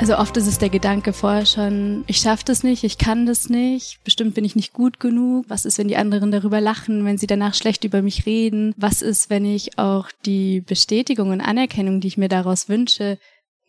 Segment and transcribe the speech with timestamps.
[0.00, 3.50] Also oft ist es der Gedanke vorher schon, ich schaffe das nicht, ich kann das
[3.50, 5.46] nicht, bestimmt bin ich nicht gut genug.
[5.48, 8.74] Was ist, wenn die anderen darüber lachen, wenn sie danach schlecht über mich reden?
[8.76, 13.18] Was ist, wenn ich auch die Bestätigung und Anerkennung, die ich mir daraus wünsche,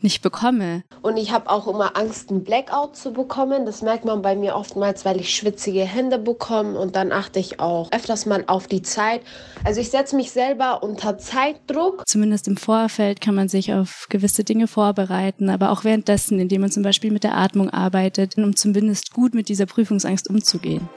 [0.02, 0.84] nicht bekomme.
[1.02, 3.66] Und ich habe auch immer Angst, einen Blackout zu bekommen.
[3.66, 6.80] Das merkt man bei mir oftmals, weil ich schwitzige Hände bekomme.
[6.80, 9.22] Und dann achte ich auch öfters mal auf die Zeit.
[9.64, 12.04] Also ich setze mich selber unter Zeitdruck.
[12.08, 16.72] Zumindest im Vorfeld kann man sich auf gewisse Dinge vorbereiten, aber auch währenddessen, indem man
[16.72, 20.88] zum Beispiel mit der Atmung arbeitet, um zumindest gut mit dieser Prüfungsangst umzugehen.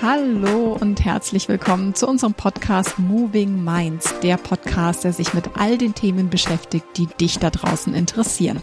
[0.00, 5.76] Hallo und herzlich willkommen zu unserem Podcast Moving Minds, der Podcast, der sich mit all
[5.76, 8.62] den Themen beschäftigt, die dich da draußen interessieren.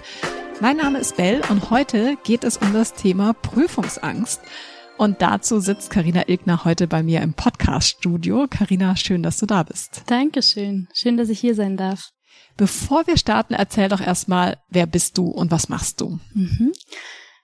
[0.61, 4.39] Mein Name ist Bell und heute geht es um das Thema Prüfungsangst.
[4.97, 8.47] Und dazu sitzt Karina Ilgner heute bei mir im Podcast-Studio.
[8.49, 10.03] Karina, schön, dass du da bist.
[10.05, 10.87] Dankeschön.
[10.93, 12.11] Schön, dass ich hier sein darf.
[12.55, 16.17] Bevor wir starten, erzähl doch erstmal, wer bist du und was machst du?
[16.33, 16.71] Mhm.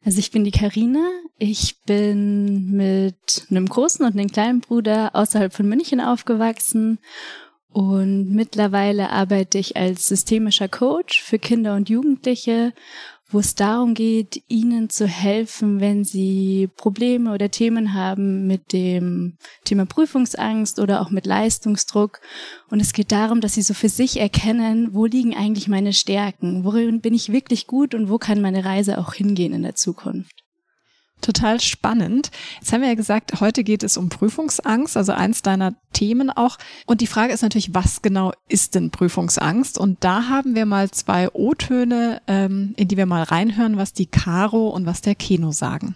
[0.03, 1.07] Also ich bin die Karina.
[1.37, 6.99] Ich bin mit einem großen und einem kleinen Bruder außerhalb von München aufgewachsen
[7.71, 12.73] und mittlerweile arbeite ich als systemischer Coach für Kinder und Jugendliche
[13.31, 19.37] wo es darum geht, ihnen zu helfen, wenn sie Probleme oder Themen haben mit dem
[19.63, 22.19] Thema Prüfungsangst oder auch mit Leistungsdruck.
[22.69, 26.63] Und es geht darum, dass sie so für sich erkennen, wo liegen eigentlich meine Stärken,
[26.63, 30.43] worin bin ich wirklich gut und wo kann meine Reise auch hingehen in der Zukunft.
[31.21, 32.31] Total spannend.
[32.59, 36.57] Jetzt haben wir ja gesagt, heute geht es um Prüfungsangst, also eins deiner Themen auch.
[36.85, 39.77] Und die Frage ist natürlich, was genau ist denn Prüfungsangst?
[39.77, 44.07] Und da haben wir mal zwei O-Töne, ähm, in die wir mal reinhören, was die
[44.07, 45.95] Caro und was der Keno sagen.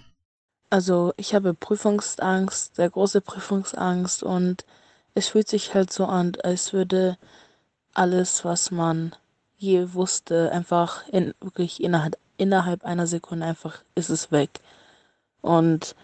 [0.69, 4.65] Also ich habe Prüfungsangst, sehr große Prüfungsangst und
[5.13, 7.17] es fühlt sich halt so an, als würde
[7.93, 9.15] alles, was man
[9.57, 14.59] je wusste, einfach in, wirklich innerhalb, innerhalb einer Sekunde einfach ist es weg.
[15.45, 15.95] Und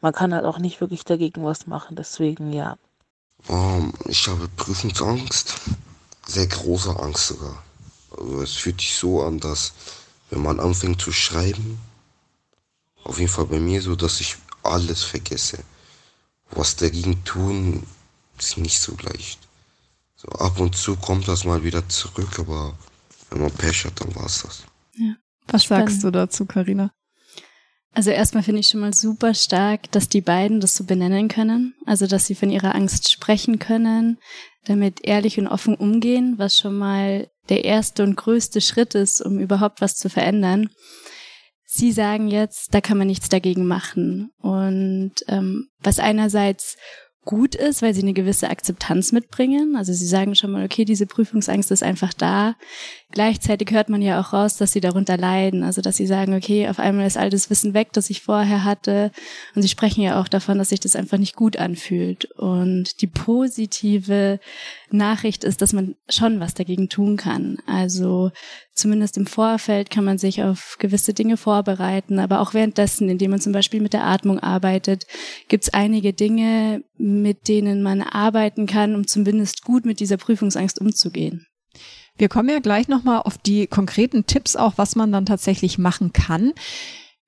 [0.00, 1.96] man kann halt auch nicht wirklich dagegen was machen.
[1.96, 2.78] Deswegen ja.
[3.48, 5.54] Um, ich habe Prüfungsangst.
[6.24, 7.64] Sehr große Angst sogar.
[8.16, 9.72] Also es fühlt sich so an, dass
[10.30, 11.80] wenn man anfängt zu schreiben,
[13.02, 15.58] auf jeden Fall bei mir so, dass ich alles vergesse.
[16.50, 17.82] Was dagegen tun,
[18.38, 19.40] ist nicht so leicht.
[20.14, 22.72] So ab und zu kommt das mal wieder zurück, aber
[23.30, 24.62] wenn man Pech hat, dann war es das.
[24.94, 25.14] Ja.
[25.48, 25.90] Was Spannend.
[25.90, 26.92] sagst du dazu, Karina?
[27.96, 31.74] Also erstmal finde ich schon mal super stark, dass die beiden das so benennen können.
[31.86, 34.18] Also dass sie von ihrer Angst sprechen können,
[34.66, 39.38] damit ehrlich und offen umgehen, was schon mal der erste und größte Schritt ist, um
[39.38, 40.68] überhaupt was zu verändern.
[41.64, 44.30] Sie sagen jetzt, da kann man nichts dagegen machen.
[44.42, 46.76] Und ähm, was einerseits
[47.26, 49.76] gut ist, weil sie eine gewisse Akzeptanz mitbringen.
[49.76, 52.54] Also sie sagen schon mal, okay, diese Prüfungsangst ist einfach da.
[53.10, 55.62] Gleichzeitig hört man ja auch raus, dass sie darunter leiden.
[55.62, 58.64] Also dass sie sagen, okay, auf einmal ist all das Wissen weg, das ich vorher
[58.64, 59.10] hatte.
[59.54, 62.26] Und sie sprechen ja auch davon, dass sich das einfach nicht gut anfühlt.
[62.36, 64.40] Und die positive
[64.90, 67.58] Nachricht ist, dass man schon was dagegen tun kann.
[67.66, 68.30] Also
[68.72, 73.40] zumindest im Vorfeld kann man sich auf gewisse Dinge vorbereiten, aber auch währenddessen, indem man
[73.40, 75.06] zum Beispiel mit der Atmung arbeitet,
[75.48, 76.82] gibt es einige Dinge,
[77.22, 81.46] mit denen man arbeiten kann, um zumindest gut mit dieser Prüfungsangst umzugehen.
[82.16, 86.12] Wir kommen ja gleich nochmal auf die konkreten Tipps auch, was man dann tatsächlich machen
[86.12, 86.52] kann.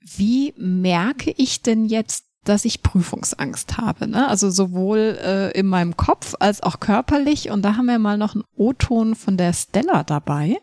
[0.01, 4.09] Wie merke ich denn jetzt, dass ich Prüfungsangst habe?
[4.09, 4.27] Ne?
[4.27, 7.51] Also sowohl äh, in meinem Kopf als auch körperlich.
[7.51, 10.59] Und da haben wir mal noch einen O-Ton von der Stella dabei.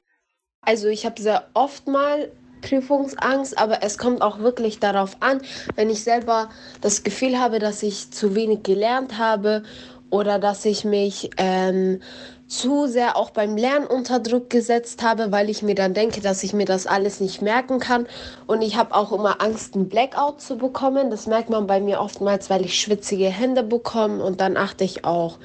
[0.61, 2.31] Also ich habe sehr oft mal
[2.65, 5.41] Prüfungsangst, aber es kommt auch wirklich darauf an,
[5.75, 6.49] wenn ich selber
[6.81, 9.63] das Gefühl habe, dass ich zu wenig gelernt habe
[10.09, 11.99] oder dass ich mich ähm,
[12.47, 16.43] zu sehr auch beim Lernen unter Druck gesetzt habe, weil ich mir dann denke, dass
[16.43, 18.05] ich mir das alles nicht merken kann.
[18.45, 21.09] Und ich habe auch immer Angst, einen Blackout zu bekommen.
[21.09, 25.05] Das merkt man bei mir oftmals, weil ich schwitzige Hände bekomme und dann achte ich
[25.05, 25.39] auch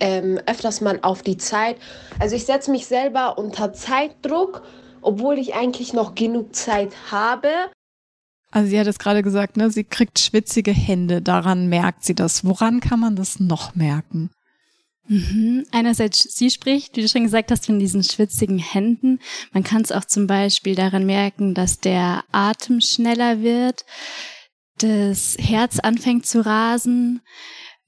[0.00, 1.76] ähm, öfters mal auf die Zeit.
[2.20, 4.62] Also ich setze mich selber unter Zeitdruck,
[5.04, 7.48] obwohl ich eigentlich noch genug Zeit habe.
[8.50, 12.44] Also sie hat es gerade gesagt, ne, sie kriegt schwitzige Hände, daran merkt sie das.
[12.44, 14.30] Woran kann man das noch merken?
[15.06, 15.66] Mhm.
[15.70, 19.20] Einerseits, sie spricht, wie du schon gesagt hast, von diesen schwitzigen Händen.
[19.52, 23.84] Man kann es auch zum Beispiel daran merken, dass der Atem schneller wird,
[24.78, 27.20] das Herz anfängt zu rasen.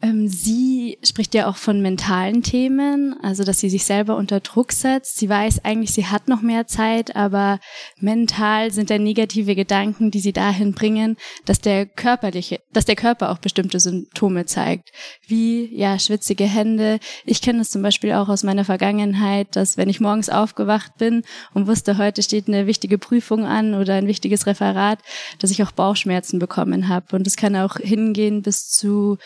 [0.02, 4.72] Ähm, sie spricht ja auch von mentalen Themen, also dass sie sich selber unter Druck
[4.72, 5.16] setzt.
[5.16, 7.60] Sie weiß eigentlich, sie hat noch mehr Zeit, aber
[7.98, 11.16] mental sind da negative Gedanken, die sie dahin bringen,
[11.46, 14.90] dass der körperliche, dass der Körper auch bestimmte Symptome zeigt,
[15.26, 16.98] wie ja schwitzige Hände.
[17.24, 21.22] Ich kenne es zum Beispiel auch aus meiner Vergangenheit, dass wenn ich morgens aufgewacht bin
[21.54, 24.98] und wusste, heute steht eine wichtige Prüfung an oder ein wichtiges Referat,
[25.38, 29.16] dass ich auch Bauchschmerzen bekommen habe und es kann auch hingehen bis zu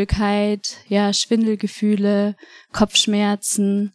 [0.00, 2.34] Übelkeit, ja, Schwindelgefühle,
[2.72, 3.92] Kopfschmerzen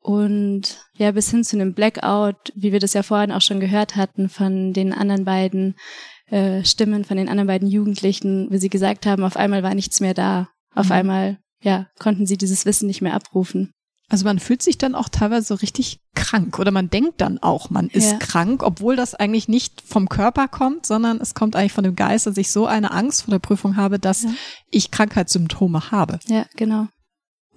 [0.00, 3.94] und ja, bis hin zu einem Blackout, wie wir das ja vorhin auch schon gehört
[3.96, 5.76] hatten von den anderen beiden
[6.30, 10.00] äh, Stimmen, von den anderen beiden Jugendlichen, wie sie gesagt haben, auf einmal war nichts
[10.00, 10.48] mehr da.
[10.74, 10.92] Auf mhm.
[10.92, 13.72] einmal, ja, konnten sie dieses Wissen nicht mehr abrufen.
[14.08, 17.70] Also man fühlt sich dann auch teilweise so richtig krank oder man denkt dann auch,
[17.70, 18.18] man ist ja.
[18.18, 22.26] krank, obwohl das eigentlich nicht vom Körper kommt, sondern es kommt eigentlich von dem Geist,
[22.26, 24.30] dass ich so eine Angst vor der Prüfung habe, dass ja.
[24.70, 26.18] ich Krankheitssymptome habe.
[26.26, 26.88] Ja, genau.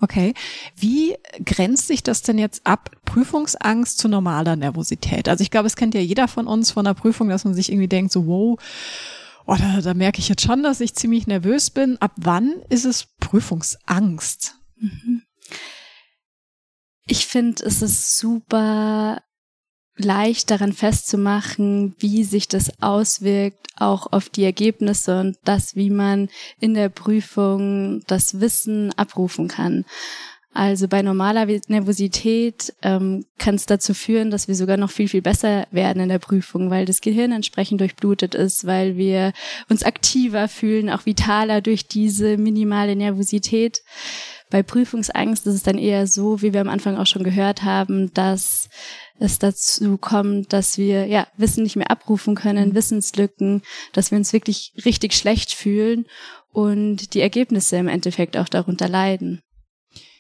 [0.01, 0.33] Okay.
[0.75, 5.29] Wie grenzt sich das denn jetzt ab, Prüfungsangst zu normaler Nervosität?
[5.29, 7.71] Also ich glaube, es kennt ja jeder von uns von der Prüfung, dass man sich
[7.71, 8.59] irgendwie denkt, so, wow,
[9.45, 11.97] oh, da, da merke ich jetzt schon, dass ich ziemlich nervös bin.
[12.01, 14.55] Ab wann ist es Prüfungsangst?
[14.77, 15.23] Mhm.
[17.07, 19.21] Ich finde, es ist super
[19.97, 26.29] leicht daran festzumachen, wie sich das auswirkt, auch auf die Ergebnisse und das, wie man
[26.59, 29.85] in der Prüfung das Wissen abrufen kann.
[30.53, 35.21] Also bei normaler Nervosität ähm, kann es dazu führen, dass wir sogar noch viel, viel
[35.21, 39.33] besser werden in der Prüfung, weil das Gehirn entsprechend durchblutet ist, weil wir
[39.67, 43.81] uns aktiver fühlen, auch vitaler durch diese minimale Nervosität.
[44.49, 48.13] Bei Prüfungsangst ist es dann eher so, wie wir am Anfang auch schon gehört haben,
[48.13, 48.69] dass
[49.19, 52.75] es dazu kommt, dass wir ja Wissen nicht mehr abrufen können, mhm.
[52.75, 53.61] Wissenslücken,
[53.93, 56.05] dass wir uns wirklich richtig schlecht fühlen
[56.51, 59.41] und die Ergebnisse im Endeffekt auch darunter leiden.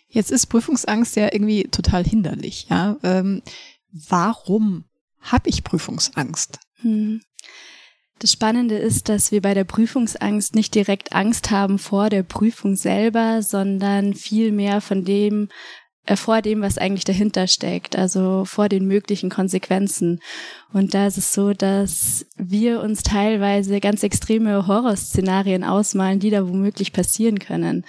[0.07, 2.67] Jetzt ist Prüfungsangst ja irgendwie total hinderlich.
[2.69, 3.41] Ja, ähm,
[3.91, 4.85] warum
[5.19, 6.59] habe ich Prüfungsangst?
[6.81, 7.21] Hm.
[8.19, 12.75] Das Spannende ist, dass wir bei der Prüfungsangst nicht direkt Angst haben vor der Prüfung
[12.75, 15.49] selber, sondern viel mehr von dem,
[16.05, 20.21] äh, vor dem, was eigentlich dahinter steckt, also vor den möglichen Konsequenzen.
[20.71, 26.47] Und da ist es so, dass wir uns teilweise ganz extreme Horrorszenarien ausmalen, die da
[26.47, 27.85] womöglich passieren können.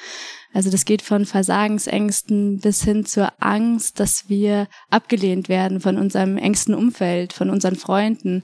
[0.52, 6.38] Also das geht von Versagensängsten bis hin zur Angst, dass wir abgelehnt werden von unserem
[6.38, 8.42] engsten Umfeld, von unseren Freunden,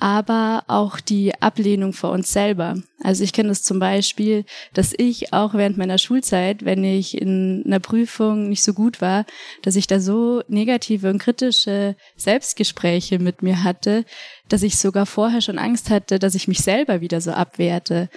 [0.00, 2.82] aber auch die Ablehnung vor uns selber.
[3.02, 7.62] Also ich kenne das zum Beispiel, dass ich auch während meiner Schulzeit, wenn ich in
[7.64, 9.24] einer Prüfung nicht so gut war,
[9.62, 14.04] dass ich da so negative und kritische Selbstgespräche mit mir hatte,
[14.48, 18.08] dass ich sogar vorher schon Angst hatte, dass ich mich selber wieder so abwerte.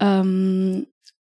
[0.00, 0.86] Ähm,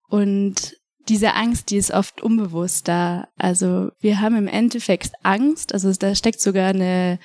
[0.08, 0.76] und
[1.08, 3.28] diese Angst, die ist oft unbewusst da.
[3.36, 7.18] Also wir haben im Endeffekt Angst, also da steckt sogar eine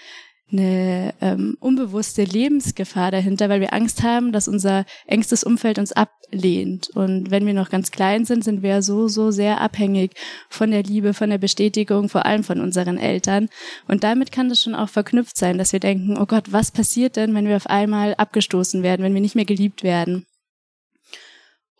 [0.51, 6.89] eine ähm, unbewusste Lebensgefahr dahinter, weil wir Angst haben, dass unser engstes Umfeld uns ablehnt.
[6.89, 10.13] Und wenn wir noch ganz klein sind, sind wir so, so sehr abhängig
[10.49, 13.49] von der Liebe, von der Bestätigung, vor allem von unseren Eltern.
[13.87, 17.15] Und damit kann das schon auch verknüpft sein, dass wir denken, oh Gott, was passiert
[17.17, 20.26] denn, wenn wir auf einmal abgestoßen werden, wenn wir nicht mehr geliebt werden?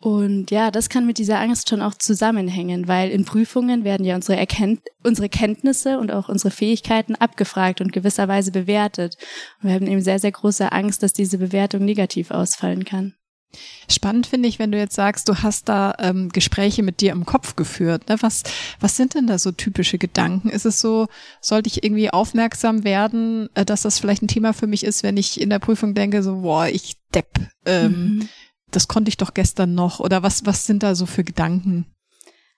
[0.07, 4.15] Und ja, das kann mit dieser Angst schon auch zusammenhängen, weil in Prüfungen werden ja
[4.15, 9.17] unsere, Erkennt unsere Kenntnisse und auch unsere Fähigkeiten abgefragt und gewisserweise bewertet.
[9.61, 13.15] Und wir haben eben sehr, sehr große Angst, dass diese Bewertung negativ ausfallen kann.
[13.89, 17.25] Spannend finde ich, wenn du jetzt sagst, du hast da ähm, Gespräche mit dir im
[17.25, 18.07] Kopf geführt.
[18.07, 18.15] Ne?
[18.21, 18.43] Was,
[18.79, 20.47] was sind denn da so typische Gedanken?
[20.47, 21.07] Ist es so,
[21.41, 25.17] sollte ich irgendwie aufmerksam werden, äh, dass das vielleicht ein Thema für mich ist, wenn
[25.17, 27.27] ich in der Prüfung denke, so, boah, ich depp.
[27.65, 28.29] Ähm, mhm
[28.71, 31.85] das konnte ich doch gestern noch oder was, was sind da so für Gedanken?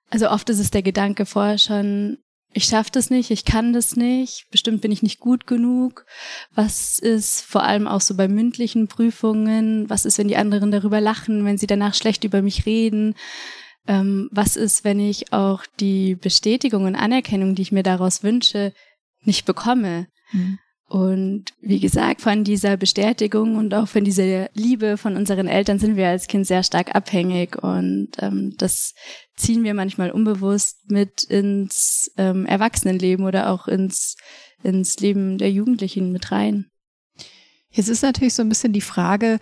[0.10, 2.18] Also oft ist es der Gedanke vorher schon,
[2.52, 6.06] ich schaffe das nicht, ich kann das nicht, bestimmt bin ich nicht gut genug.
[6.56, 11.00] Was ist vor allem auch so bei mündlichen Prüfungen, was ist, wenn die anderen darüber
[11.00, 13.14] lachen, wenn sie danach schlecht über mich reden?
[13.88, 18.74] Ähm, was ist, wenn ich auch die Bestätigung und Anerkennung, die ich mir daraus wünsche,
[19.24, 20.08] nicht bekomme?
[20.32, 20.58] Mhm.
[20.90, 25.96] Und wie gesagt, von dieser Bestätigung und auch von dieser Liebe von unseren Eltern sind
[25.96, 28.96] wir als Kind sehr stark abhängig und ähm, das
[29.36, 34.18] ziehen wir manchmal unbewusst mit ins ähm, Erwachsenenleben oder auch ins,
[34.64, 36.72] ins Leben der Jugendlichen mit rein.
[37.70, 39.38] Jetzt ist natürlich so ein bisschen die Frage,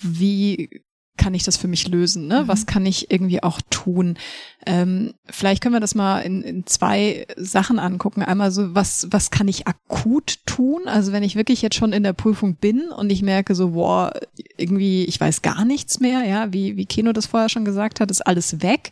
[0.00, 0.70] wie
[1.18, 2.28] kann ich das für mich lösen?
[2.28, 2.44] Ne?
[2.44, 2.48] Mhm.
[2.48, 4.16] Was kann ich irgendwie auch tun?
[4.64, 8.22] Ähm, vielleicht können wir das mal in, in zwei Sachen angucken.
[8.22, 10.88] Einmal so, was, was kann ich akut tun?
[10.88, 14.12] Also wenn ich wirklich jetzt schon in der Prüfung bin und ich merke so, boah,
[14.56, 18.10] irgendwie, ich weiß gar nichts mehr, ja, wie, wie Keno das vorher schon gesagt hat,
[18.10, 18.90] ist alles weg.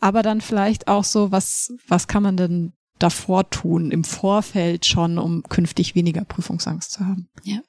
[0.00, 5.16] aber dann vielleicht auch so, was, was kann man denn davor tun, im Vorfeld schon,
[5.16, 7.28] um künftig weniger Prüfungsangst zu haben?
[7.42, 7.60] Ja.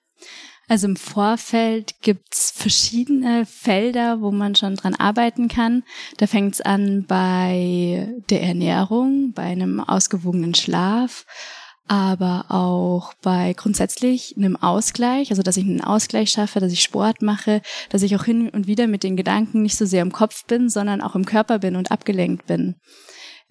[0.67, 5.83] Also im Vorfeld gibt's verschiedene Felder, wo man schon dran arbeiten kann.
[6.17, 11.25] Da fängt's an bei der Ernährung, bei einem ausgewogenen Schlaf,
[11.87, 17.21] aber auch bei grundsätzlich einem Ausgleich, also dass ich einen Ausgleich schaffe, dass ich Sport
[17.21, 20.45] mache, dass ich auch hin und wieder mit den Gedanken nicht so sehr im Kopf
[20.45, 22.75] bin, sondern auch im Körper bin und abgelenkt bin.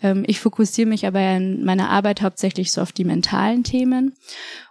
[0.02, 4.14] Ähm, ich fokussiere mich aber in meiner Arbeit hauptsächlich so auf die mentalen Themen.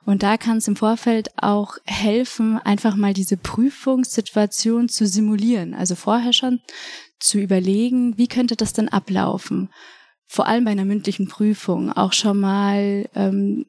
[0.06, 5.74] Und da kann es im Vorfeld auch helfen, einfach mal diese Prüfungssituation zu simulieren.
[5.74, 6.62] Also vorher schon
[7.20, 9.70] zu überlegen, wie könnte das denn ablaufen?
[10.34, 13.66] Vor allem bei einer mündlichen Prüfung auch schon mal ähm,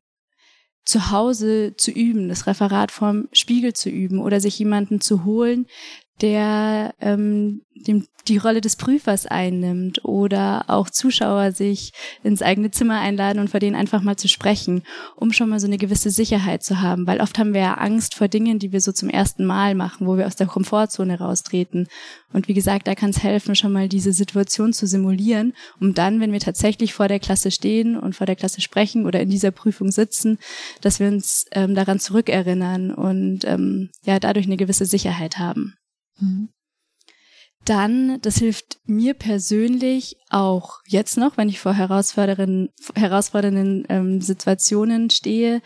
[0.85, 5.66] zu Hause zu üben, das Referat vorm Spiegel zu üben oder sich jemanden zu holen,
[6.23, 13.00] der ähm, dem, die Rolle des Prüfers einnimmt oder auch Zuschauer sich ins eigene Zimmer
[13.00, 14.83] einladen und vor denen einfach mal zu sprechen,
[15.17, 17.07] um schon mal so eine gewisse Sicherheit zu haben.
[17.07, 20.07] Weil oft haben wir ja Angst vor Dingen, die wir so zum ersten Mal machen,
[20.07, 21.88] wo wir aus der Komfortzone raustreten.
[22.33, 26.21] Und wie gesagt, da kann es helfen, schon mal diese Situation zu simulieren, um dann,
[26.21, 29.50] wenn wir tatsächlich vor der Klasse stehen und vor der Klasse sprechen oder in dieser
[29.50, 30.38] Prüfung sitzen,
[30.81, 35.75] dass wir uns ähm, daran zurückerinnern und ähm, ja dadurch eine gewisse Sicherheit haben.
[36.19, 36.49] Mhm.
[37.64, 45.62] Dann, das hilft mir persönlich auch jetzt noch, wenn ich vor herausfordernden, ähm, Situationen stehe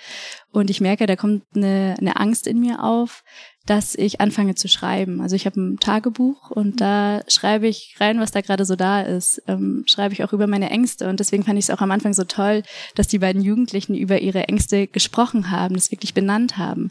[0.52, 3.24] und ich merke, da kommt eine, eine Angst in mir auf,
[3.66, 5.20] dass ich anfange zu schreiben.
[5.20, 9.02] Also ich habe ein Tagebuch und da schreibe ich rein, was da gerade so da
[9.02, 9.42] ist.
[9.48, 12.14] Ähm, schreibe ich auch über meine Ängste und deswegen fand ich es auch am Anfang
[12.14, 12.62] so toll,
[12.94, 16.90] dass die beiden Jugendlichen über ihre Ängste gesprochen haben, das wirklich benannt haben,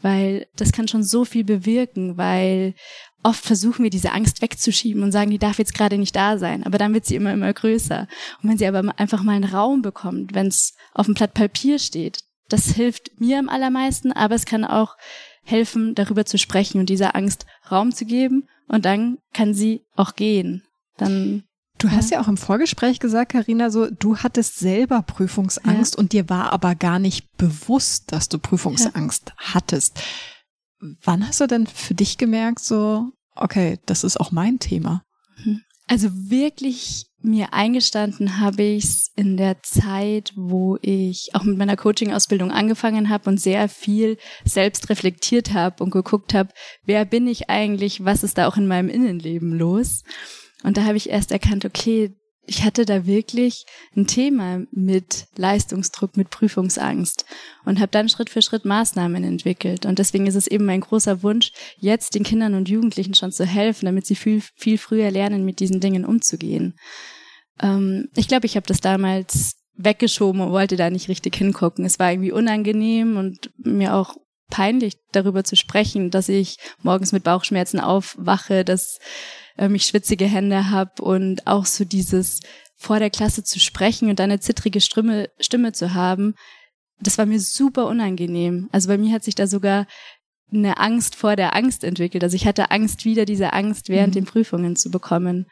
[0.00, 2.74] weil das kann schon so viel bewirken, weil
[3.24, 6.64] oft versuchen wir diese Angst wegzuschieben und sagen, die darf jetzt gerade nicht da sein,
[6.64, 8.06] aber dann wird sie immer, immer größer.
[8.42, 11.78] Und wenn sie aber einfach mal einen Raum bekommt, wenn es auf dem Blatt Papier
[11.78, 14.96] steht, das hilft mir am allermeisten, aber es kann auch
[15.44, 20.14] helfen, darüber zu sprechen und dieser Angst Raum zu geben und dann kann sie auch
[20.14, 20.62] gehen.
[20.96, 21.44] Dann
[21.78, 25.98] Du hast ja auch im Vorgespräch gesagt, Karina, so du hattest selber Prüfungsangst ja.
[25.98, 29.54] und dir war aber gar nicht bewusst, dass du Prüfungsangst ja.
[29.54, 30.00] hattest.
[31.02, 35.02] Wann hast du denn für dich gemerkt, so, okay, das ist auch mein Thema?
[35.44, 35.62] Mhm.
[35.88, 41.76] Also wirklich mir eingestanden habe ich es in der Zeit, wo ich auch mit meiner
[41.76, 46.50] Coaching-Ausbildung angefangen habe und sehr viel selbst reflektiert habe und geguckt habe,
[46.84, 50.02] wer bin ich eigentlich, was ist da auch in meinem Innenleben los?
[50.62, 52.14] Und da habe ich erst erkannt, okay,
[52.44, 57.24] ich hatte da wirklich ein Thema mit Leistungsdruck, mit Prüfungsangst
[57.64, 59.86] und habe dann Schritt für Schritt Maßnahmen entwickelt.
[59.86, 63.46] Und deswegen ist es eben mein großer Wunsch, jetzt den Kindern und Jugendlichen schon zu
[63.46, 66.74] helfen, damit sie viel, viel früher lernen, mit diesen Dingen umzugehen.
[67.60, 71.84] Ähm, ich glaube, ich habe das damals weggeschoben und wollte da nicht richtig hingucken.
[71.84, 74.16] Es war irgendwie unangenehm und mir auch
[74.50, 78.98] peinlich darüber zu sprechen, dass ich morgens mit Bauchschmerzen aufwache, dass
[79.58, 82.40] ähm, ich schwitzige Hände habe und auch so dieses
[82.76, 86.34] vor der Klasse zu sprechen und eine zittrige Stimme, Stimme zu haben,
[87.00, 88.68] das war mir super unangenehm.
[88.72, 89.86] Also bei mir hat sich da sogar
[90.52, 92.22] eine Angst vor der Angst entwickelt.
[92.22, 94.20] Also ich hatte Angst, wieder diese Angst während mhm.
[94.20, 95.46] den Prüfungen zu bekommen.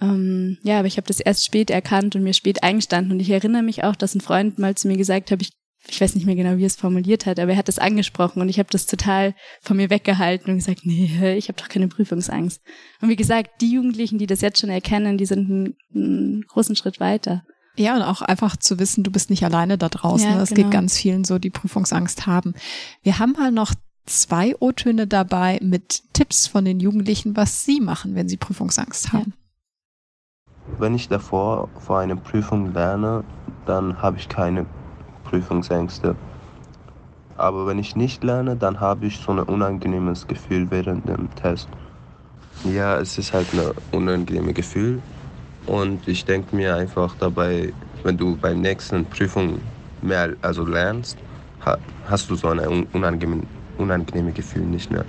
[0.00, 3.12] Ähm, ja, aber ich habe das erst spät erkannt und mir spät eingestanden.
[3.12, 5.52] Und ich erinnere mich auch, dass ein Freund mal zu mir gesagt hat, ich
[5.90, 8.40] ich weiß nicht mehr genau, wie er es formuliert hat, aber er hat das angesprochen
[8.42, 11.88] und ich habe das total von mir weggehalten und gesagt, nee, ich habe doch keine
[11.88, 12.60] Prüfungsangst.
[13.00, 16.76] Und wie gesagt, die Jugendlichen, die das jetzt schon erkennen, die sind einen, einen großen
[16.76, 17.44] Schritt weiter.
[17.76, 20.28] Ja, und auch einfach zu wissen, du bist nicht alleine da draußen.
[20.28, 20.62] Ja, es genau.
[20.62, 22.54] geht ganz vielen so, die Prüfungsangst haben.
[23.02, 23.72] Wir haben mal noch
[24.04, 29.32] zwei O-Töne dabei mit Tipps von den Jugendlichen, was sie machen, wenn sie Prüfungsangst haben.
[30.46, 30.80] Ja.
[30.80, 33.24] Wenn ich davor vor einer Prüfung lerne,
[33.64, 34.66] dann habe ich keine
[35.28, 36.16] Prüfungsängste.
[37.36, 41.68] Aber wenn ich nicht lerne, dann habe ich so ein unangenehmes Gefühl während dem Test.
[42.64, 45.00] Ja, es ist halt ein unangenehmes Gefühl.
[45.66, 49.60] Und ich denke mir einfach dabei, wenn du bei der nächsten Prüfung
[50.02, 51.18] mehr also lernst,
[52.08, 53.46] hast du so ein unangenehmes
[53.78, 55.04] unangenehme Gefühl nicht mehr.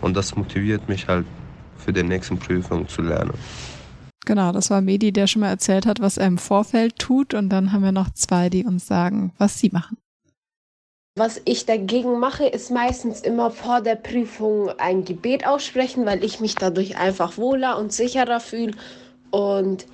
[0.00, 1.26] Und das motiviert mich halt
[1.78, 3.32] für die nächsten Prüfung zu lernen.
[4.26, 7.34] Genau, das war Medi, der schon mal erzählt hat, was er im Vorfeld tut.
[7.34, 9.96] Und dann haben wir noch zwei, die uns sagen, was sie machen.
[11.16, 16.40] Was ich dagegen mache, ist meistens immer vor der Prüfung ein Gebet aussprechen, weil ich
[16.40, 18.74] mich dadurch einfach wohler und sicherer fühle.
[19.30, 19.86] Und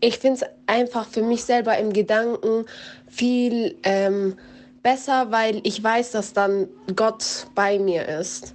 [0.00, 2.66] ich finde es einfach für mich selber im Gedanken
[3.08, 4.36] viel ähm,
[4.82, 8.54] besser, weil ich weiß, dass dann Gott bei mir ist.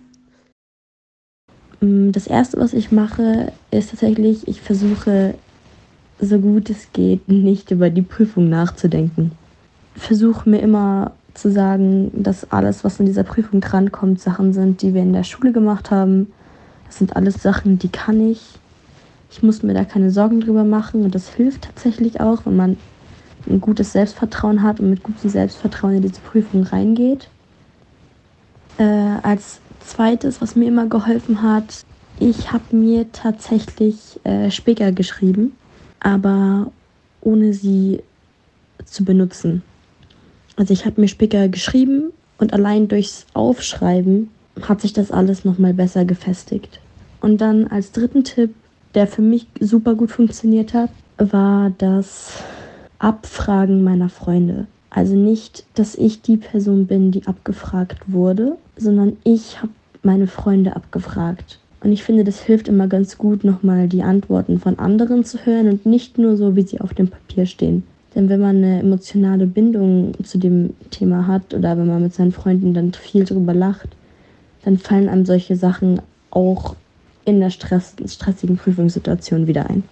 [1.85, 5.35] Mm, das Erste, was ich mache, ist tatsächlich, ich versuche
[6.19, 9.31] so gut es geht, nicht über die Prüfung nachzudenken.
[9.95, 14.93] Versuche mir immer zu sagen, dass alles, was in dieser Prüfung drankommt, Sachen sind, die
[14.93, 16.31] wir in der Schule gemacht haben.
[16.87, 18.41] Das sind alles Sachen, die kann ich.
[19.29, 22.77] Ich muss mir da keine Sorgen drüber machen und das hilft tatsächlich auch, wenn man
[23.47, 27.27] ein gutes Selbstvertrauen hat und mit gutem Selbstvertrauen in diese Prüfung reingeht.
[28.77, 31.81] Äh, als zweites, was mir immer geholfen hat,
[32.19, 35.53] ich habe mir tatsächlich äh, Spicker geschrieben,
[35.99, 36.71] aber
[37.21, 38.01] ohne sie
[38.85, 39.63] zu benutzen.
[40.55, 44.29] Also ich habe mir Spicker geschrieben und allein durchs Aufschreiben
[44.61, 46.79] hat sich das alles nochmal besser gefestigt.
[47.19, 48.53] Und dann als dritten Tipp,
[48.93, 52.43] der für mich super gut funktioniert hat, war das
[52.99, 54.67] Abfragen meiner Freunde.
[54.89, 59.71] Also nicht, dass ich die Person bin, die abgefragt wurde, sondern ich habe
[60.03, 61.59] meine Freunde abgefragt.
[61.81, 65.69] Und ich finde, das hilft immer ganz gut, nochmal die Antworten von anderen zu hören
[65.69, 67.83] und nicht nur so, wie sie auf dem Papier stehen.
[68.15, 72.31] Denn wenn man eine emotionale Bindung zu dem Thema hat oder wenn man mit seinen
[72.31, 73.89] Freunden dann viel drüber lacht,
[74.63, 76.01] dann fallen einem solche Sachen
[76.31, 76.75] auch
[77.25, 79.83] in der Stress stressigen Prüfungssituation wieder ein.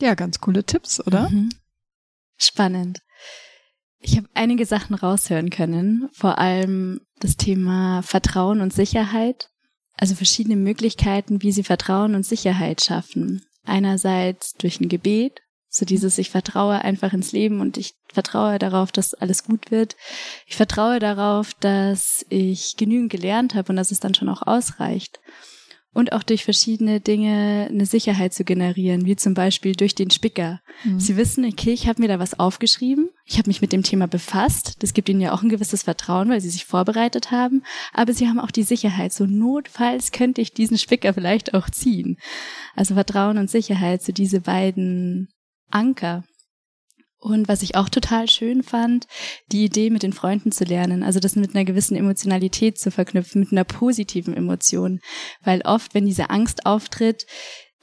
[0.00, 1.30] Ja, ganz coole Tipps, oder?
[1.30, 1.50] Mhm.
[2.36, 2.98] Spannend.
[4.00, 9.50] Ich habe einige Sachen raushören können, vor allem das Thema Vertrauen und Sicherheit,
[9.96, 13.44] also verschiedene Möglichkeiten, wie sie Vertrauen und Sicherheit schaffen.
[13.64, 18.92] Einerseits durch ein Gebet, so dieses, ich vertraue einfach ins Leben und ich vertraue darauf,
[18.92, 19.96] dass alles gut wird.
[20.46, 25.20] Ich vertraue darauf, dass ich genügend gelernt habe und dass es dann schon auch ausreicht.
[25.94, 30.60] Und auch durch verschiedene Dinge eine Sicherheit zu generieren, wie zum Beispiel durch den Spicker.
[30.84, 30.98] Mhm.
[30.98, 34.06] Sie wissen, okay, ich habe mir da was aufgeschrieben, ich habe mich mit dem Thema
[34.08, 34.82] befasst.
[34.82, 37.62] Das gibt ihnen ja auch ein gewisses Vertrauen, weil sie sich vorbereitet haben.
[37.92, 39.12] Aber sie haben auch die Sicherheit.
[39.12, 42.16] So notfalls könnte ich diesen Spicker vielleicht auch ziehen.
[42.74, 45.28] Also Vertrauen und Sicherheit, so diese beiden
[45.70, 46.24] Anker.
[47.22, 49.06] Und was ich auch total schön fand,
[49.52, 53.40] die Idee mit den Freunden zu lernen, also das mit einer gewissen Emotionalität zu verknüpfen,
[53.40, 54.98] mit einer positiven Emotion.
[55.40, 57.24] Weil oft, wenn diese Angst auftritt,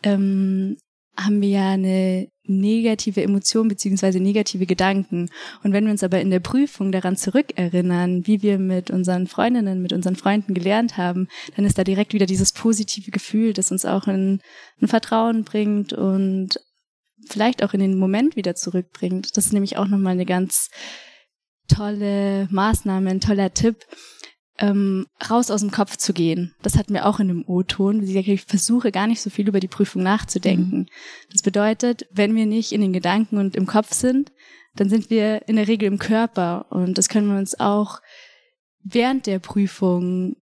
[0.04, 0.76] ähm,
[1.18, 5.30] haben wir ja eine negative Emotion beziehungsweise negative Gedanken.
[5.64, 9.82] Und wenn wir uns aber in der Prüfung daran zurückerinnern, wie wir mit unseren Freundinnen,
[9.82, 13.86] mit unseren Freunden gelernt haben, dann ist da direkt wieder dieses positive Gefühl, das uns
[13.86, 14.42] auch in
[14.82, 16.60] ein Vertrauen bringt und
[17.28, 19.36] vielleicht auch in den Moment wieder zurückbringt.
[19.38, 20.70] Das ist nämlich auch nochmal eine ganz
[21.68, 23.86] tolle Maßnahme, ein toller Tipp,
[24.58, 26.54] ähm, raus aus dem Kopf zu gehen.
[26.62, 28.04] Das hatten wir auch in dem O-Ton.
[28.04, 30.80] Ich versuche gar nicht so viel über die Prüfung nachzudenken.
[30.80, 30.88] Mhm.
[31.32, 34.32] Das bedeutet, wenn wir nicht in den Gedanken und im Kopf sind,
[34.76, 38.00] dann sind wir in der Regel im Körper und das können wir uns auch
[38.84, 40.36] während der Prüfung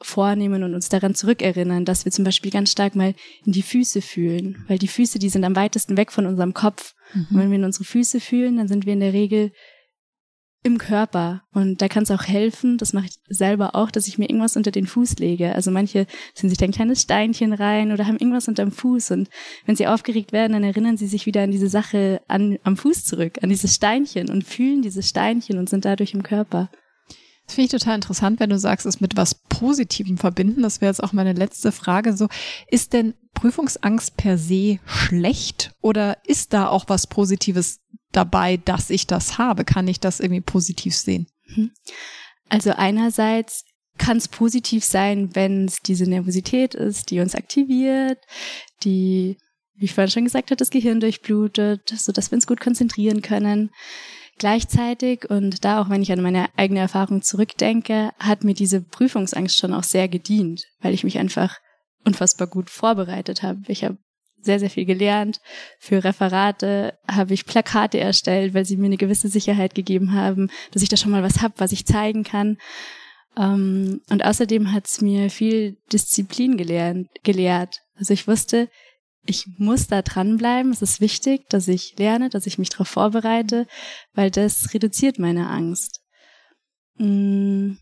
[0.00, 4.02] vornehmen und uns daran zurückerinnern, dass wir zum Beispiel ganz stark mal in die Füße
[4.02, 6.94] fühlen, weil die Füße, die sind am weitesten weg von unserem Kopf.
[7.14, 7.26] Mhm.
[7.30, 9.52] Und wenn wir in unsere Füße fühlen, dann sind wir in der Regel
[10.66, 11.42] im Körper.
[11.52, 14.56] Und da kann es auch helfen, das mache ich selber auch, dass ich mir irgendwas
[14.56, 15.54] unter den Fuß lege.
[15.54, 19.12] Also manche sind sich da ein kleines Steinchen rein oder haben irgendwas unterm Fuß.
[19.12, 19.28] Und
[19.64, 23.04] wenn sie aufgeregt werden, dann erinnern sie sich wieder an diese Sache an, am Fuß
[23.04, 26.68] zurück, an dieses Steinchen und fühlen dieses Steinchen und sind dadurch im Körper.
[27.46, 30.62] Das finde ich total interessant, wenn du sagst, es mit was Positivem verbinden.
[30.62, 32.16] Das wäre jetzt auch meine letzte Frage.
[32.16, 32.28] So,
[32.68, 37.80] ist denn Prüfungsangst per se schlecht oder ist da auch was Positives
[38.10, 39.64] dabei, dass ich das habe?
[39.64, 41.28] Kann ich das irgendwie positiv sehen?
[41.54, 41.70] Mhm.
[42.48, 43.64] Also einerseits
[43.98, 48.18] kann es positiv sein, wenn es diese Nervosität ist, die uns aktiviert,
[48.82, 49.38] die,
[49.74, 53.22] wie ich vorhin schon gesagt habe, das Gehirn durchblutet, so dass wir uns gut konzentrieren
[53.22, 53.70] können.
[54.38, 59.56] Gleichzeitig, und da auch wenn ich an meine eigene Erfahrung zurückdenke, hat mir diese Prüfungsangst
[59.56, 61.56] schon auch sehr gedient, weil ich mich einfach
[62.04, 63.60] unfassbar gut vorbereitet habe.
[63.68, 63.96] Ich habe
[64.42, 65.40] sehr, sehr viel gelernt.
[65.78, 70.82] Für Referate habe ich Plakate erstellt, weil sie mir eine gewisse Sicherheit gegeben haben, dass
[70.82, 72.58] ich da schon mal was habe, was ich zeigen kann.
[73.36, 77.80] Ähm, und außerdem hat es mir viel Disziplin gelernt, gelehrt.
[77.96, 78.68] Also ich wusste,
[79.26, 80.72] ich muss da dranbleiben.
[80.72, 83.66] Es ist wichtig, dass ich lerne, dass ich mich darauf vorbereite,
[84.14, 86.00] weil das reduziert meine Angst.
[86.98, 87.74] Mm.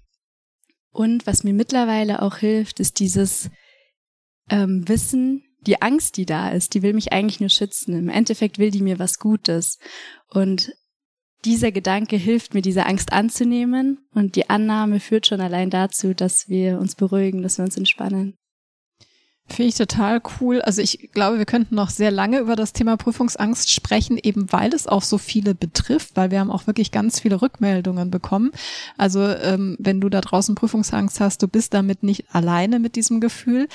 [0.91, 3.51] Und was mir mittlerweile auch hilft, ist dieses
[4.49, 7.97] ähm, Wissen, die Angst, die da ist, die will mich eigentlich nur schützen.
[7.99, 9.79] Im Endeffekt will die mir was Gutes.
[10.29, 10.73] Und
[11.45, 14.07] dieser Gedanke hilft mir, diese Angst anzunehmen.
[14.13, 18.37] Und die Annahme führt schon allein dazu, dass wir uns beruhigen, dass wir uns entspannen.
[19.47, 20.63] Finde ich total cool.
[20.63, 24.73] Also ich glaube, wir könnten noch sehr lange über das Thema Prüfungsangst sprechen, eben weil
[24.73, 28.53] es auch so viele betrifft, weil wir haben auch wirklich ganz viele Rückmeldungen bekommen.
[28.97, 33.21] Also ähm, wenn du da draußen Prüfungsangst hast, du bist damit nicht alleine mit diesem
[33.21, 33.69] Gefühl.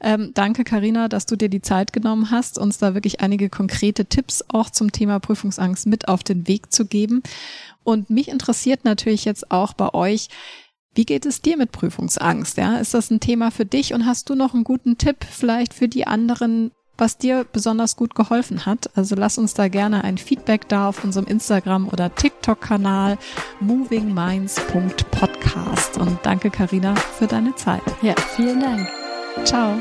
[0.00, 4.04] Ähm, danke, Karina, dass du dir die Zeit genommen hast, uns da wirklich einige konkrete
[4.04, 7.24] Tipps auch zum Thema Prüfungsangst mit auf den Weg zu geben.
[7.82, 10.28] Und mich interessiert natürlich jetzt auch bei euch,
[10.94, 12.56] wie geht es dir mit Prüfungsangst?
[12.56, 15.74] Ja, ist das ein Thema für dich und hast du noch einen guten Tipp vielleicht
[15.74, 18.90] für die anderen, was dir besonders gut geholfen hat?
[18.96, 23.16] Also lass uns da gerne ein Feedback da auf unserem Instagram oder TikTok-Kanal
[23.60, 25.98] movingminds.podcast.
[25.98, 27.82] Und danke, Karina, für deine Zeit.
[28.02, 28.88] Ja, vielen Dank.
[29.44, 29.78] Ciao.